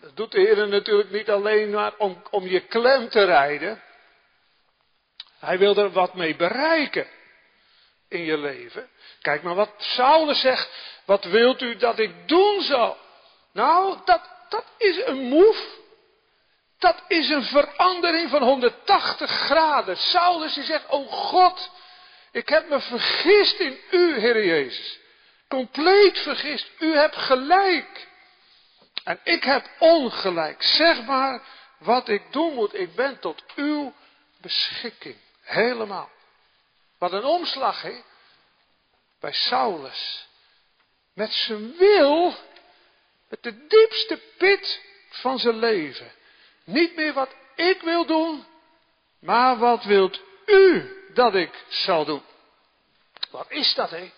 [0.00, 3.82] dat doet de Heer natuurlijk niet alleen maar om, om je klem te rijden.
[5.38, 7.06] Hij wil er wat mee bereiken
[8.08, 8.88] in je leven.
[9.20, 10.70] Kijk maar wat Saulus zegt.
[11.04, 12.96] Wat wilt u dat ik doen zal?
[13.52, 15.76] Nou, dat, dat is een move.
[16.78, 19.96] Dat is een verandering van 180 graden.
[19.96, 21.70] Saulus die zegt, oh God,
[22.30, 24.98] ik heb me vergist in u, Heer Jezus.
[25.48, 26.70] Compleet vergist.
[26.78, 28.06] U hebt gelijk.
[29.04, 30.62] En ik heb ongelijk.
[30.62, 31.42] Zeg maar
[31.78, 32.74] wat ik doen moet.
[32.74, 33.94] Ik ben tot uw
[34.40, 35.16] beschikking.
[35.42, 36.10] Helemaal.
[36.98, 38.02] Wat een omslag, hè?
[39.20, 40.26] Bij Saulus.
[41.14, 42.34] Met zijn wil,
[43.28, 46.12] met de diepste pit van zijn leven.
[46.64, 48.46] Niet meer wat ik wil doen,
[49.18, 52.22] maar wat wilt u dat ik zal doen?
[53.30, 54.12] Wat is dat, hè?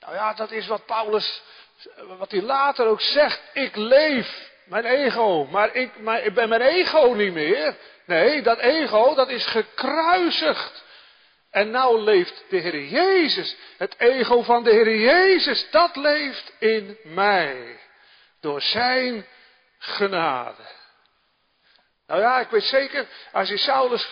[0.00, 1.42] Nou ja, dat is wat Paulus,
[2.18, 3.40] wat hij later ook zegt.
[3.52, 5.90] Ik leef, mijn ego, maar ik,
[6.22, 7.76] ik ben mijn ego niet meer.
[8.04, 10.84] Nee, dat ego, dat is gekruisigd.
[11.50, 13.56] En nou leeft de Heer Jezus.
[13.76, 17.80] Het ego van de Heer Jezus, dat leeft in mij.
[18.40, 19.26] Door zijn
[19.78, 20.62] genade.
[22.06, 24.04] Nou ja, ik weet zeker, als je Saulus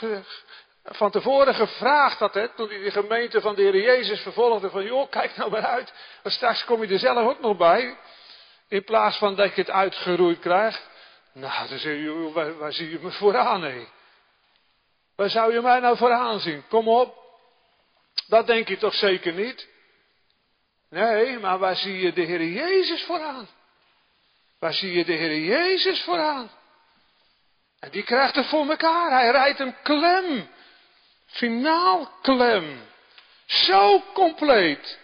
[0.92, 4.84] van tevoren gevraagd had, hè, toen hij de gemeente van de Heer Jezus vervolgde, van
[4.84, 7.96] joh, kijk nou maar uit, want straks kom je er zelf ook nog bij.
[8.68, 10.88] In plaats van dat je het uitgeroeid krijgt.
[11.32, 13.86] Nou, dan zeg je, waar, zie je me vooraan, hé?
[15.16, 16.64] Waar zou je mij nou vooraan zien?
[16.68, 17.18] Kom op.
[18.28, 19.68] Dat denk je toch zeker niet?
[20.90, 23.48] Nee, maar waar zie je de Heer Jezus vooraan?
[24.58, 26.50] Waar zie je de Heer Jezus vooraan?
[27.80, 29.10] En die krijgt het voor elkaar.
[29.10, 30.48] Hij rijdt hem klem.
[31.30, 32.88] Finaal klem.
[33.46, 34.98] Zo compleet.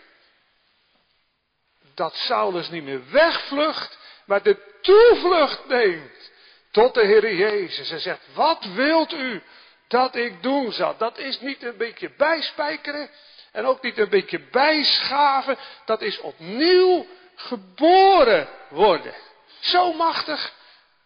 [1.95, 6.31] Dat Saulus niet meer wegvlucht, maar de toevlucht neemt
[6.71, 7.91] tot de Heer Jezus.
[7.91, 9.43] En zegt, wat wilt u
[9.89, 10.97] dat ik doen zal?
[10.97, 13.11] Dat is niet een beetje bijspijkeren
[13.53, 15.59] en ook niet een beetje bijschaven.
[15.85, 19.15] Dat is opnieuw geboren worden.
[19.61, 20.53] Zo machtig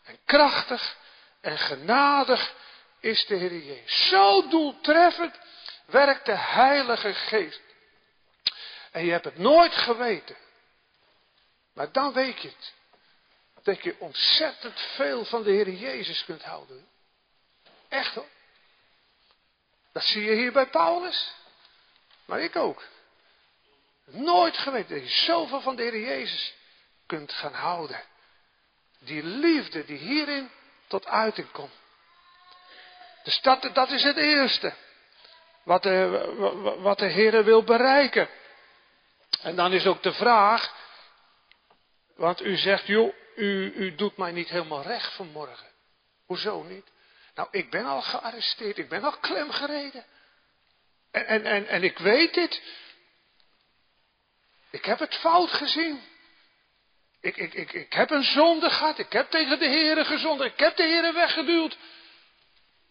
[0.04, 0.96] en krachtig
[1.40, 2.54] en genadig
[3.00, 4.08] is de Heer Jezus.
[4.08, 5.38] Zo doeltreffend
[5.84, 7.60] werkt de Heilige Geest.
[8.90, 10.36] En je hebt het nooit geweten.
[11.72, 12.72] Maar dan weet je het.
[13.62, 16.88] Dat je ontzettend veel van de Heer Jezus kunt houden.
[17.88, 18.28] Echt hoor.
[19.92, 21.34] Dat zie je hier bij Paulus.
[22.24, 22.84] Maar ik ook.
[24.04, 26.54] Nooit geweten dat je zoveel van de Heer Jezus
[27.06, 28.02] kunt gaan houden.
[28.98, 30.50] Die liefde die hierin
[30.86, 31.72] tot uiting komt.
[33.22, 34.72] Dus dat, dat is het eerste.
[35.62, 38.28] Wat de, wat de Heer wil bereiken.
[39.42, 40.74] En dan is ook de vraag.
[42.16, 45.68] Want u zegt, joh, u, u doet mij niet helemaal recht vanmorgen.
[46.26, 46.86] Hoezo niet?
[47.34, 50.04] Nou, ik ben al gearresteerd, ik ben al klemgereden.
[51.10, 52.62] En, en, en, en ik weet dit.
[54.70, 56.00] Ik heb het fout gezien.
[57.20, 58.98] Ik, ik, ik, ik heb een zonde gehad.
[58.98, 60.40] Ik heb tegen de Heeren gezond.
[60.40, 61.76] Ik heb de Heeren weggeduwd.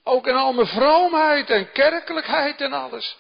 [0.10, 3.18] Ook in al mijn vroomheid en kerkelijkheid en alles.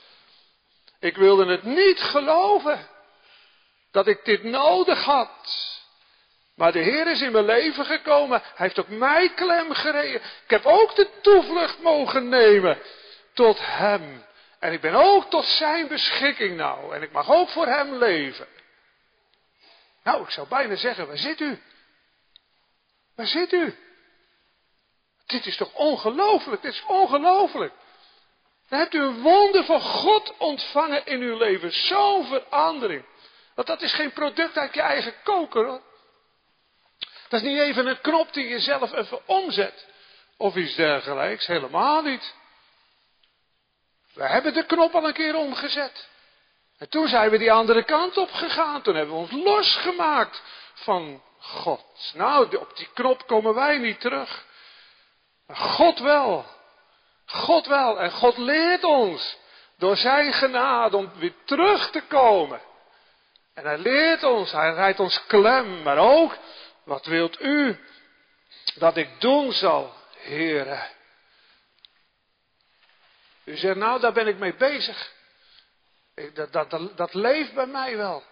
[0.99, 2.87] Ik wilde het niet geloven.
[3.91, 5.77] Dat ik dit nodig had.
[6.55, 8.41] Maar de Heer is in mijn leven gekomen.
[8.41, 10.21] Hij heeft ook mij klem gereden.
[10.43, 12.77] Ik heb ook de toevlucht mogen nemen
[13.33, 14.25] tot Hem.
[14.59, 16.95] En ik ben ook tot Zijn beschikking nou.
[16.95, 18.47] En ik mag ook voor Hem leven.
[20.03, 21.61] Nou, ik zou bijna zeggen, waar zit u?
[23.15, 23.77] Waar zit u?
[25.29, 27.73] Dit is toch ongelooflijk, dit is ongelooflijk.
[28.69, 31.71] Dan hebt u een wonder van God ontvangen in uw leven.
[31.71, 33.05] Zo'n verandering.
[33.55, 35.81] Want dat is geen product uit je eigen koker hoor.
[37.29, 39.87] Dat is niet even een knop die je zelf even omzet.
[40.37, 41.47] Of iets dergelijks.
[41.47, 42.33] Helemaal niet.
[44.13, 46.07] We hebben de knop al een keer omgezet.
[46.77, 48.81] En toen zijn we die andere kant op gegaan.
[48.81, 50.41] Toen hebben we ons losgemaakt
[50.73, 52.11] van God.
[52.13, 54.47] Nou, op die knop komen wij niet terug.
[55.53, 56.45] God wel.
[57.25, 57.99] God wel.
[57.99, 59.37] En God leert ons
[59.77, 62.61] door zijn genade om weer terug te komen.
[63.53, 66.37] En hij leert ons, hij rijdt ons klem, maar ook,
[66.83, 67.79] wat wilt u
[68.75, 70.89] dat ik doen zal, heren?
[73.43, 75.13] U zegt, nou, daar ben ik mee bezig.
[76.33, 78.23] Dat, dat, dat, dat leeft bij mij wel.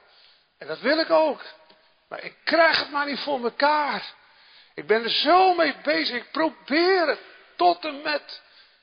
[0.57, 1.41] En dat wil ik ook.
[2.09, 4.13] Maar ik krijg het maar niet voor mekaar.
[4.77, 6.15] Ik ben er zo mee bezig.
[6.15, 7.19] Ik probeer het
[7.55, 8.41] tot en met.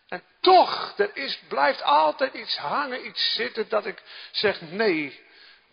[0.08, 5.20] En toch, er is, blijft altijd iets hangen, iets zitten dat ik zeg, nee,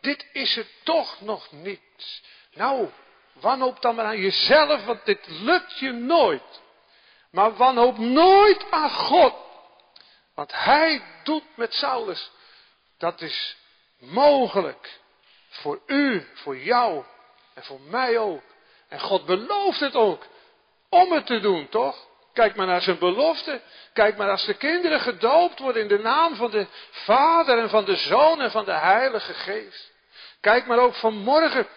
[0.02, 2.22] dit is het toch nog niet.
[2.54, 2.90] Nou,
[3.34, 6.62] wanhoop dan maar aan jezelf, want dit lukt je nooit.
[7.32, 9.36] Maar wanhoop nooit aan God.
[10.36, 12.32] Want hij doet met Saulus.
[12.98, 13.58] Dat is
[13.98, 15.00] mogelijk.
[15.50, 17.06] Voor u, voor jou
[17.54, 18.44] en voor mij ook.
[18.92, 20.26] En God belooft het ook.
[20.90, 22.08] Om het te doen, toch?
[22.34, 23.62] Kijk maar naar zijn belofte.
[23.94, 27.86] Kijk maar als de kinderen gedoopt worden in de naam van de Vader en van
[27.86, 29.92] de Zoon en van de Heilige Geest.
[30.42, 31.68] Kijk maar ook vanmorgen.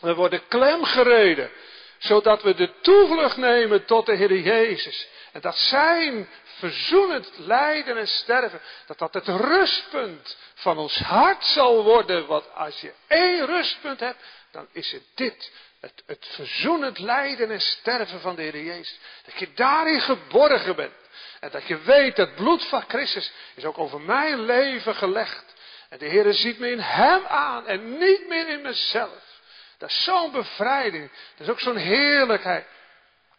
[0.00, 1.50] We worden klemgereden.
[1.98, 5.08] Zodat we de toevlucht nemen tot de Heer Jezus.
[5.32, 6.28] En dat zijn
[6.70, 12.26] verzoenend lijden en sterven, dat dat het rustpunt van ons hart zal worden.
[12.26, 15.52] Want als je één rustpunt hebt, dan is het dit.
[15.80, 18.98] Het, het verzoenend lijden en sterven van de Heer Jezus.
[19.24, 20.94] Dat je daarin geborgen bent.
[21.40, 25.44] En dat je weet, dat bloed van Christus is ook over mijn leven gelegd.
[25.88, 29.22] En de Heer ziet me in Hem aan en niet meer in mezelf.
[29.78, 31.10] Dat is zo'n bevrijding.
[31.36, 32.66] Dat is ook zo'n heerlijkheid.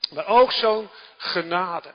[0.09, 1.93] Maar ook zo'n genade.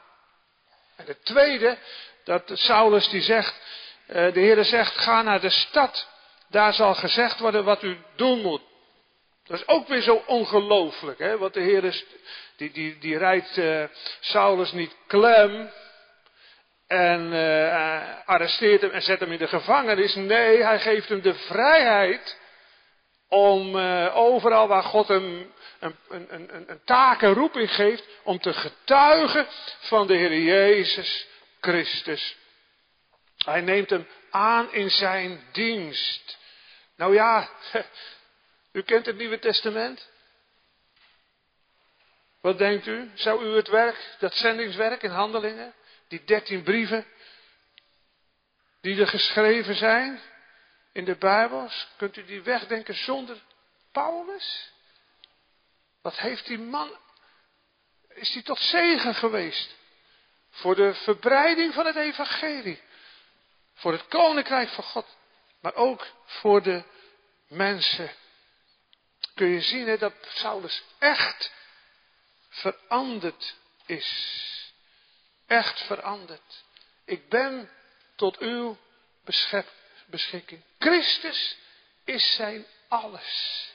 [1.01, 1.77] En het tweede,
[2.25, 3.55] dat Saulus die zegt,
[4.07, 6.09] eh, de Heer zegt, ga naar de stad.
[6.49, 8.63] Daar zal gezegd worden wat u doen moet.
[9.45, 11.39] Dat is ook weer zo ongelooflijk, hè?
[11.39, 12.05] Want de Heer is,
[12.57, 13.85] die, die, die rijdt uh,
[14.21, 15.71] Saulus niet klem
[16.87, 20.15] en uh, arresteert hem en zet hem in de gevangenis.
[20.15, 22.39] Nee, hij geeft hem de vrijheid
[23.31, 28.39] om uh, overal waar God hem een, een, een, een taak en roeping geeft, om
[28.39, 29.47] te getuigen
[29.81, 31.27] van de Heer Jezus
[31.61, 32.37] Christus.
[33.37, 36.39] Hij neemt hem aan in zijn dienst.
[36.97, 37.51] Nou ja,
[38.73, 40.09] u kent het Nieuwe Testament.
[42.41, 43.11] Wat denkt u?
[43.15, 45.75] Zou u het werk, dat zendingswerk in handelingen,
[46.09, 47.07] die dertien brieven,
[48.81, 50.21] die er geschreven zijn
[50.93, 53.43] in de Bijbels, kunt u die wegdenken zonder
[53.93, 54.73] Paulus?
[56.03, 56.99] Wat heeft die man,
[58.09, 59.75] is die tot zegen geweest?
[60.51, 62.83] Voor de verbreiding van het evangelie.
[63.75, 65.07] Voor het koninkrijk van God.
[65.61, 66.85] Maar ook voor de
[67.49, 68.11] mensen.
[69.35, 71.53] Kun je zien hè, dat Saulus echt
[72.49, 74.73] veranderd is.
[75.47, 76.65] Echt veranderd.
[77.05, 77.71] Ik ben
[78.17, 78.79] tot uw
[80.79, 81.57] Christus
[82.05, 83.69] is zijn alles.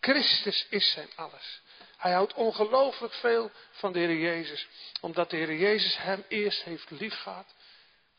[0.00, 1.60] Christus is zijn alles.
[1.96, 4.66] Hij houdt ongelooflijk veel van de Heer Jezus.
[5.00, 7.54] Omdat de Heer Jezus hem eerst heeft liefgehad,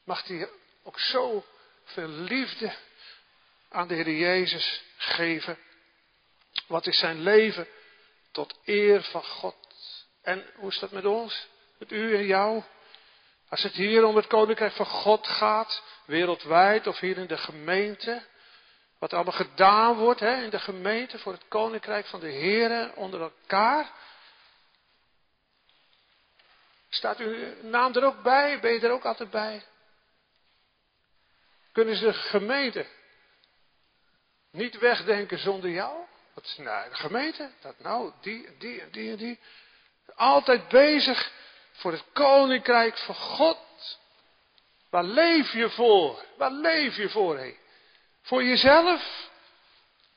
[0.03, 0.49] mag hij
[0.83, 1.45] ook zo
[1.83, 2.75] veel liefde
[3.69, 5.57] aan de Heer Jezus geven.
[6.67, 7.67] Wat is zijn leven
[8.31, 9.55] tot eer van God?
[10.21, 11.47] En hoe is dat met ons?
[11.77, 12.63] Met u en jou?
[13.53, 18.23] Als het hier om het koninkrijk van God gaat, wereldwijd of hier in de gemeente,
[18.99, 22.95] wat er allemaal gedaan wordt hè, in de gemeente voor het koninkrijk van de Heren
[22.95, 23.91] onder elkaar.
[26.89, 28.59] Staat uw naam er ook bij?
[28.59, 29.65] Ben je er ook altijd bij?
[31.71, 32.85] Kunnen ze de gemeente
[34.51, 36.05] niet wegdenken zonder jou?
[36.33, 37.51] Wat nou de gemeente?
[37.61, 39.39] Dat nou, die, die en die en die.
[40.15, 41.31] Altijd bezig
[41.73, 43.57] voor het koninkrijk van God.
[44.89, 46.25] Waar leef je voor?
[46.37, 47.37] Waar leef je voor?
[47.37, 47.57] Hé?
[48.21, 49.29] Voor jezelf,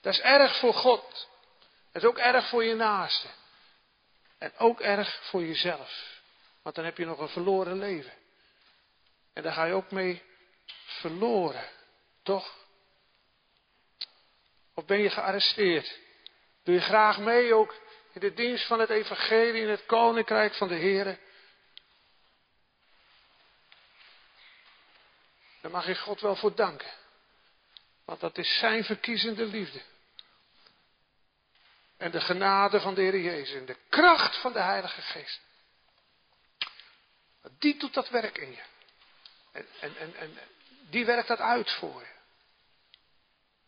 [0.01, 1.29] dat is erg voor God.
[1.92, 3.29] Dat is ook erg voor je naaste.
[4.38, 6.21] En ook erg voor jezelf.
[6.62, 8.12] Want dan heb je nog een verloren leven.
[9.33, 10.23] En daar ga je ook mee
[10.85, 11.64] verloren.
[12.23, 12.57] Toch?
[14.75, 15.99] Of ben je gearresteerd?
[16.64, 17.75] Doe je graag mee ook
[18.12, 21.19] in de dienst van het evangelie in het koninkrijk van de Heer?
[25.67, 26.91] Daar mag je God wel voor danken.
[28.05, 29.81] Want dat is zijn verkiezende liefde.
[31.97, 33.57] En de genade van de Heer Jezus.
[33.57, 35.41] En de kracht van de Heilige Geest.
[37.59, 38.62] Die doet dat werk in je.
[39.53, 40.39] En, en, en, en
[40.91, 42.14] die werkt dat uit voor je.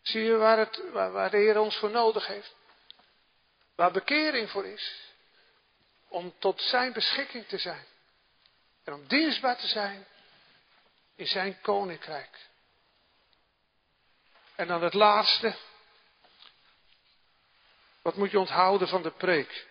[0.03, 2.55] Zie je waar, het, waar de Heer ons voor nodig heeft?
[3.75, 5.13] Waar bekering voor is.
[6.09, 7.87] Om tot zijn beschikking te zijn.
[8.85, 10.07] En om dienstbaar te zijn
[11.19, 12.47] in zijn koninkrijk.
[14.55, 15.57] En dan het laatste.
[18.03, 19.67] Wat moet je onthouden van de preek?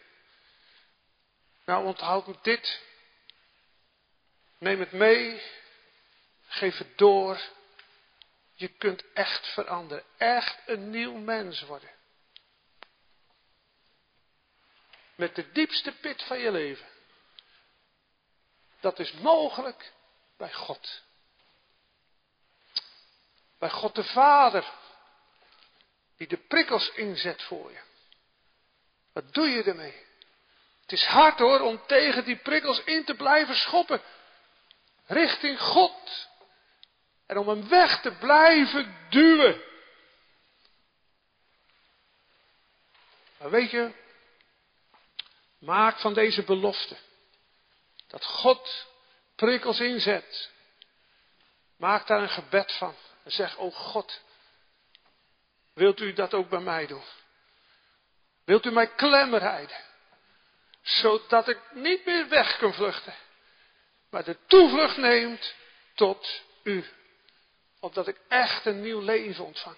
[1.66, 2.82] Nou, onthoud dit.
[4.58, 5.42] Neem het mee.
[6.48, 7.42] Geef het door.
[8.54, 10.04] Je kunt echt veranderen.
[10.18, 11.92] Echt een nieuw mens worden.
[15.16, 16.88] Met de diepste pit van je leven.
[18.80, 19.94] Dat is mogelijk
[20.38, 21.06] bij God.
[23.60, 24.74] Bij God de Vader,
[26.18, 27.80] die de prikkels inzet voor je.
[29.14, 30.06] Wat doe je ermee?
[30.82, 34.02] Het is hard hoor om tegen die prikkels in te blijven schoppen.
[35.06, 36.28] Richting God.
[37.26, 39.62] En om hem weg te blijven duwen.
[43.38, 43.92] Maar weet je,
[45.60, 46.98] maak van deze belofte
[48.08, 48.88] dat God
[49.36, 50.52] prikkels inzet.
[51.78, 52.96] Maak daar een gebed van.
[53.28, 54.22] En zeg, oh God,
[55.74, 57.04] wilt u dat ook bij mij doen?
[58.46, 59.78] Wilt u mij klemrijden?
[60.82, 63.16] Zodat ik niet meer weg kan vluchten.
[64.10, 65.54] Maar de toevlucht neemt
[65.96, 66.86] tot u.
[67.80, 69.78] Opdat ik echt een nieuw leven ontvang.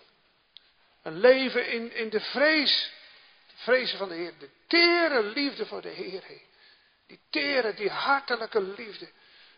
[1.04, 2.91] Een leven in, in de vrees.
[3.47, 4.34] De vrezen van de Heer.
[4.39, 6.24] De tere liefde voor de Heer.
[7.08, 9.10] Die tere, die hartelijke liefde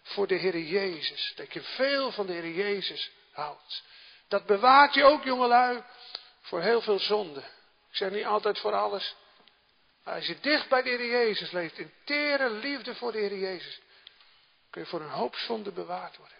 [0.01, 1.33] voor de Heer Jezus.
[1.35, 3.11] Dat je veel van de Heer Jezus
[4.27, 5.83] Dat bewaart je ook, jongelui,
[6.41, 7.39] voor heel veel zonde.
[7.89, 9.15] Ik zeg niet altijd voor alles.
[10.03, 13.37] Maar als je dicht bij de Heer Jezus leeft, in tere liefde voor de Heer
[13.37, 13.81] Jezus,
[14.69, 16.37] kun je voor een hoop zonde bewaard worden.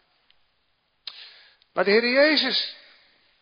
[1.74, 2.76] Maar de Heer Jezus,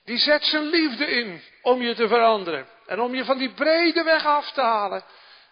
[0.03, 2.67] die zet zijn liefde in om je te veranderen.
[2.85, 5.03] En om je van die brede weg af te halen.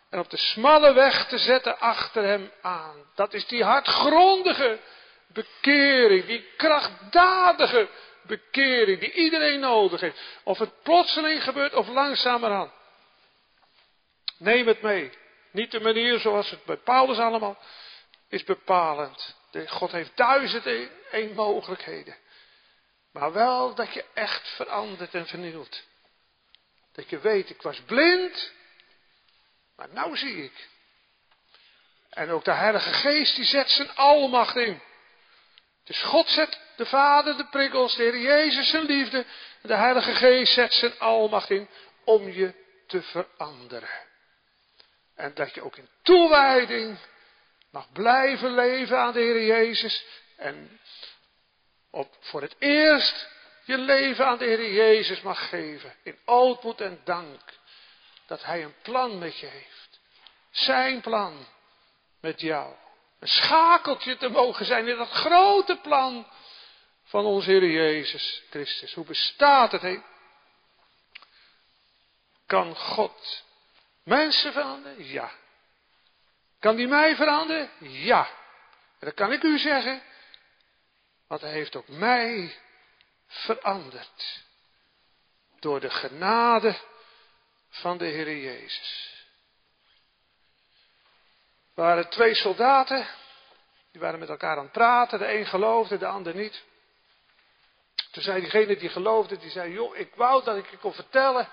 [0.09, 3.11] En op de smalle weg te zetten achter hem aan.
[3.15, 4.79] Dat is die hartgrondige
[5.45, 7.89] bekering, die krachtdadige
[8.21, 10.19] bekering die iedereen nodig heeft.
[10.43, 12.71] Of het plotseling gebeurt of langzamerhand.
[14.37, 15.11] Neem het mee.
[15.51, 17.57] Niet de manier zoals het bij Paulus allemaal
[18.29, 19.35] is bepalend.
[19.67, 20.65] God heeft duizend
[21.11, 22.15] één mogelijkheden.
[23.11, 25.85] Maar wel dat je echt verandert en vernieuwt.
[26.91, 28.51] Dat je weet, ik was blind,
[29.75, 30.67] maar nou zie ik.
[32.09, 34.81] En ook de Heilige Geest die zet zijn almacht in.
[35.87, 39.17] Dus God zet de Vader de prikkels, de Heer Jezus zijn liefde.
[39.61, 41.67] En de Heilige Geest zet zijn almacht in
[42.03, 42.53] om je
[42.87, 44.05] te veranderen.
[45.15, 46.97] En dat je ook in toewijding
[47.71, 50.05] mag blijven leven aan de Heer Jezus.
[50.35, 50.79] En
[51.89, 53.29] op, voor het eerst
[53.65, 55.95] je leven aan de Heer Jezus mag geven.
[56.03, 57.41] In ootmoed en dank.
[58.25, 59.99] Dat Hij een plan met je heeft.
[60.49, 61.47] Zijn plan
[62.21, 62.75] met jou.
[63.19, 66.27] Een schakeltje te mogen zijn in dat grote plan
[67.03, 68.93] van onze Heer Jezus Christus.
[68.93, 69.81] Hoe bestaat het?
[69.81, 69.99] He?
[72.45, 73.43] Kan God
[74.03, 75.05] mensen veranderen?
[75.05, 75.31] Ja.
[76.59, 77.69] Kan die mij veranderen?
[77.79, 78.27] Ja.
[78.99, 80.01] En dat kan ik u zeggen.
[81.27, 82.55] Want hij heeft ook mij
[83.27, 84.45] veranderd.
[85.59, 86.77] Door de genade
[87.69, 89.16] van de Heer Jezus.
[91.77, 93.07] Er waren twee soldaten.
[93.91, 95.19] Die waren met elkaar aan het praten.
[95.19, 96.63] De een geloofde, de ander niet.
[98.11, 101.49] Toen zei diegene die geloofde, die zei, joh, ik wou dat ik je kon vertellen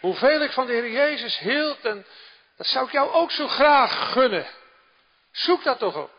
[0.00, 2.06] hoeveel ik van de Heer Jezus hield en
[2.56, 4.46] dat zou ik jou ook zo graag gunnen.
[5.30, 6.10] Zoek dat toch op.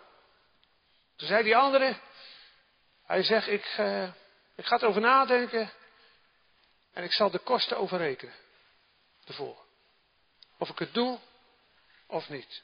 [1.16, 1.95] Toen zei die andere,
[3.05, 4.03] hij zegt, ik, uh,
[4.55, 5.72] ik ga erover nadenken
[6.93, 8.36] en ik zal de kosten overrekenen.
[9.26, 9.66] Ervoor.
[10.57, 11.20] Of ik het doe
[12.08, 12.64] of niet.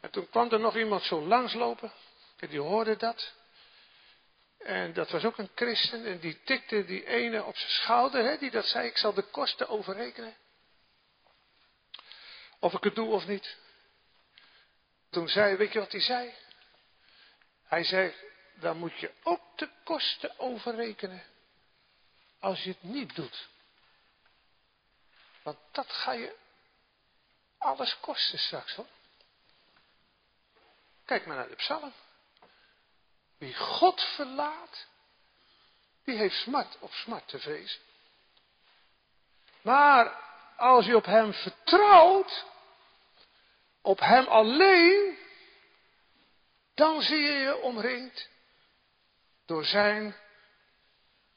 [0.00, 1.92] En toen kwam er nog iemand zo langslopen.
[2.38, 3.32] En die hoorde dat.
[4.58, 6.06] En dat was ook een christen.
[6.06, 8.24] En die tikte die ene op zijn schouder.
[8.24, 10.36] Hè, die dat zei, ik zal de kosten overrekenen.
[12.58, 13.56] Of ik het doe of niet.
[15.10, 16.34] Toen zei, weet je wat hij zei?
[17.64, 18.14] Hij zei,
[18.54, 21.22] dan moet je ook de kosten overrekenen.
[22.38, 23.48] Als je het niet doet.
[25.42, 26.36] Want dat ga je
[27.66, 28.86] alles kosten straks hoor.
[31.04, 31.92] Kijk maar naar de psalm.
[33.38, 34.86] Wie God verlaat,
[36.04, 37.80] die heeft smart op smart te vrezen.
[39.62, 40.20] Maar
[40.56, 42.44] als je op Hem vertrouwt,
[43.80, 45.18] op Hem alleen,
[46.74, 48.28] dan zie je je omringd
[49.44, 50.16] door Zijn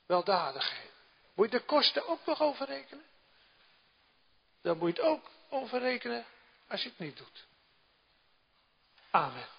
[0.06, 0.92] weldadigheid.
[1.34, 3.06] Moet je de kosten ook nog overrekenen?
[4.62, 6.26] Dan moet je het ook overrekenen
[6.68, 7.48] als je het niet doet.
[9.12, 9.59] Amen.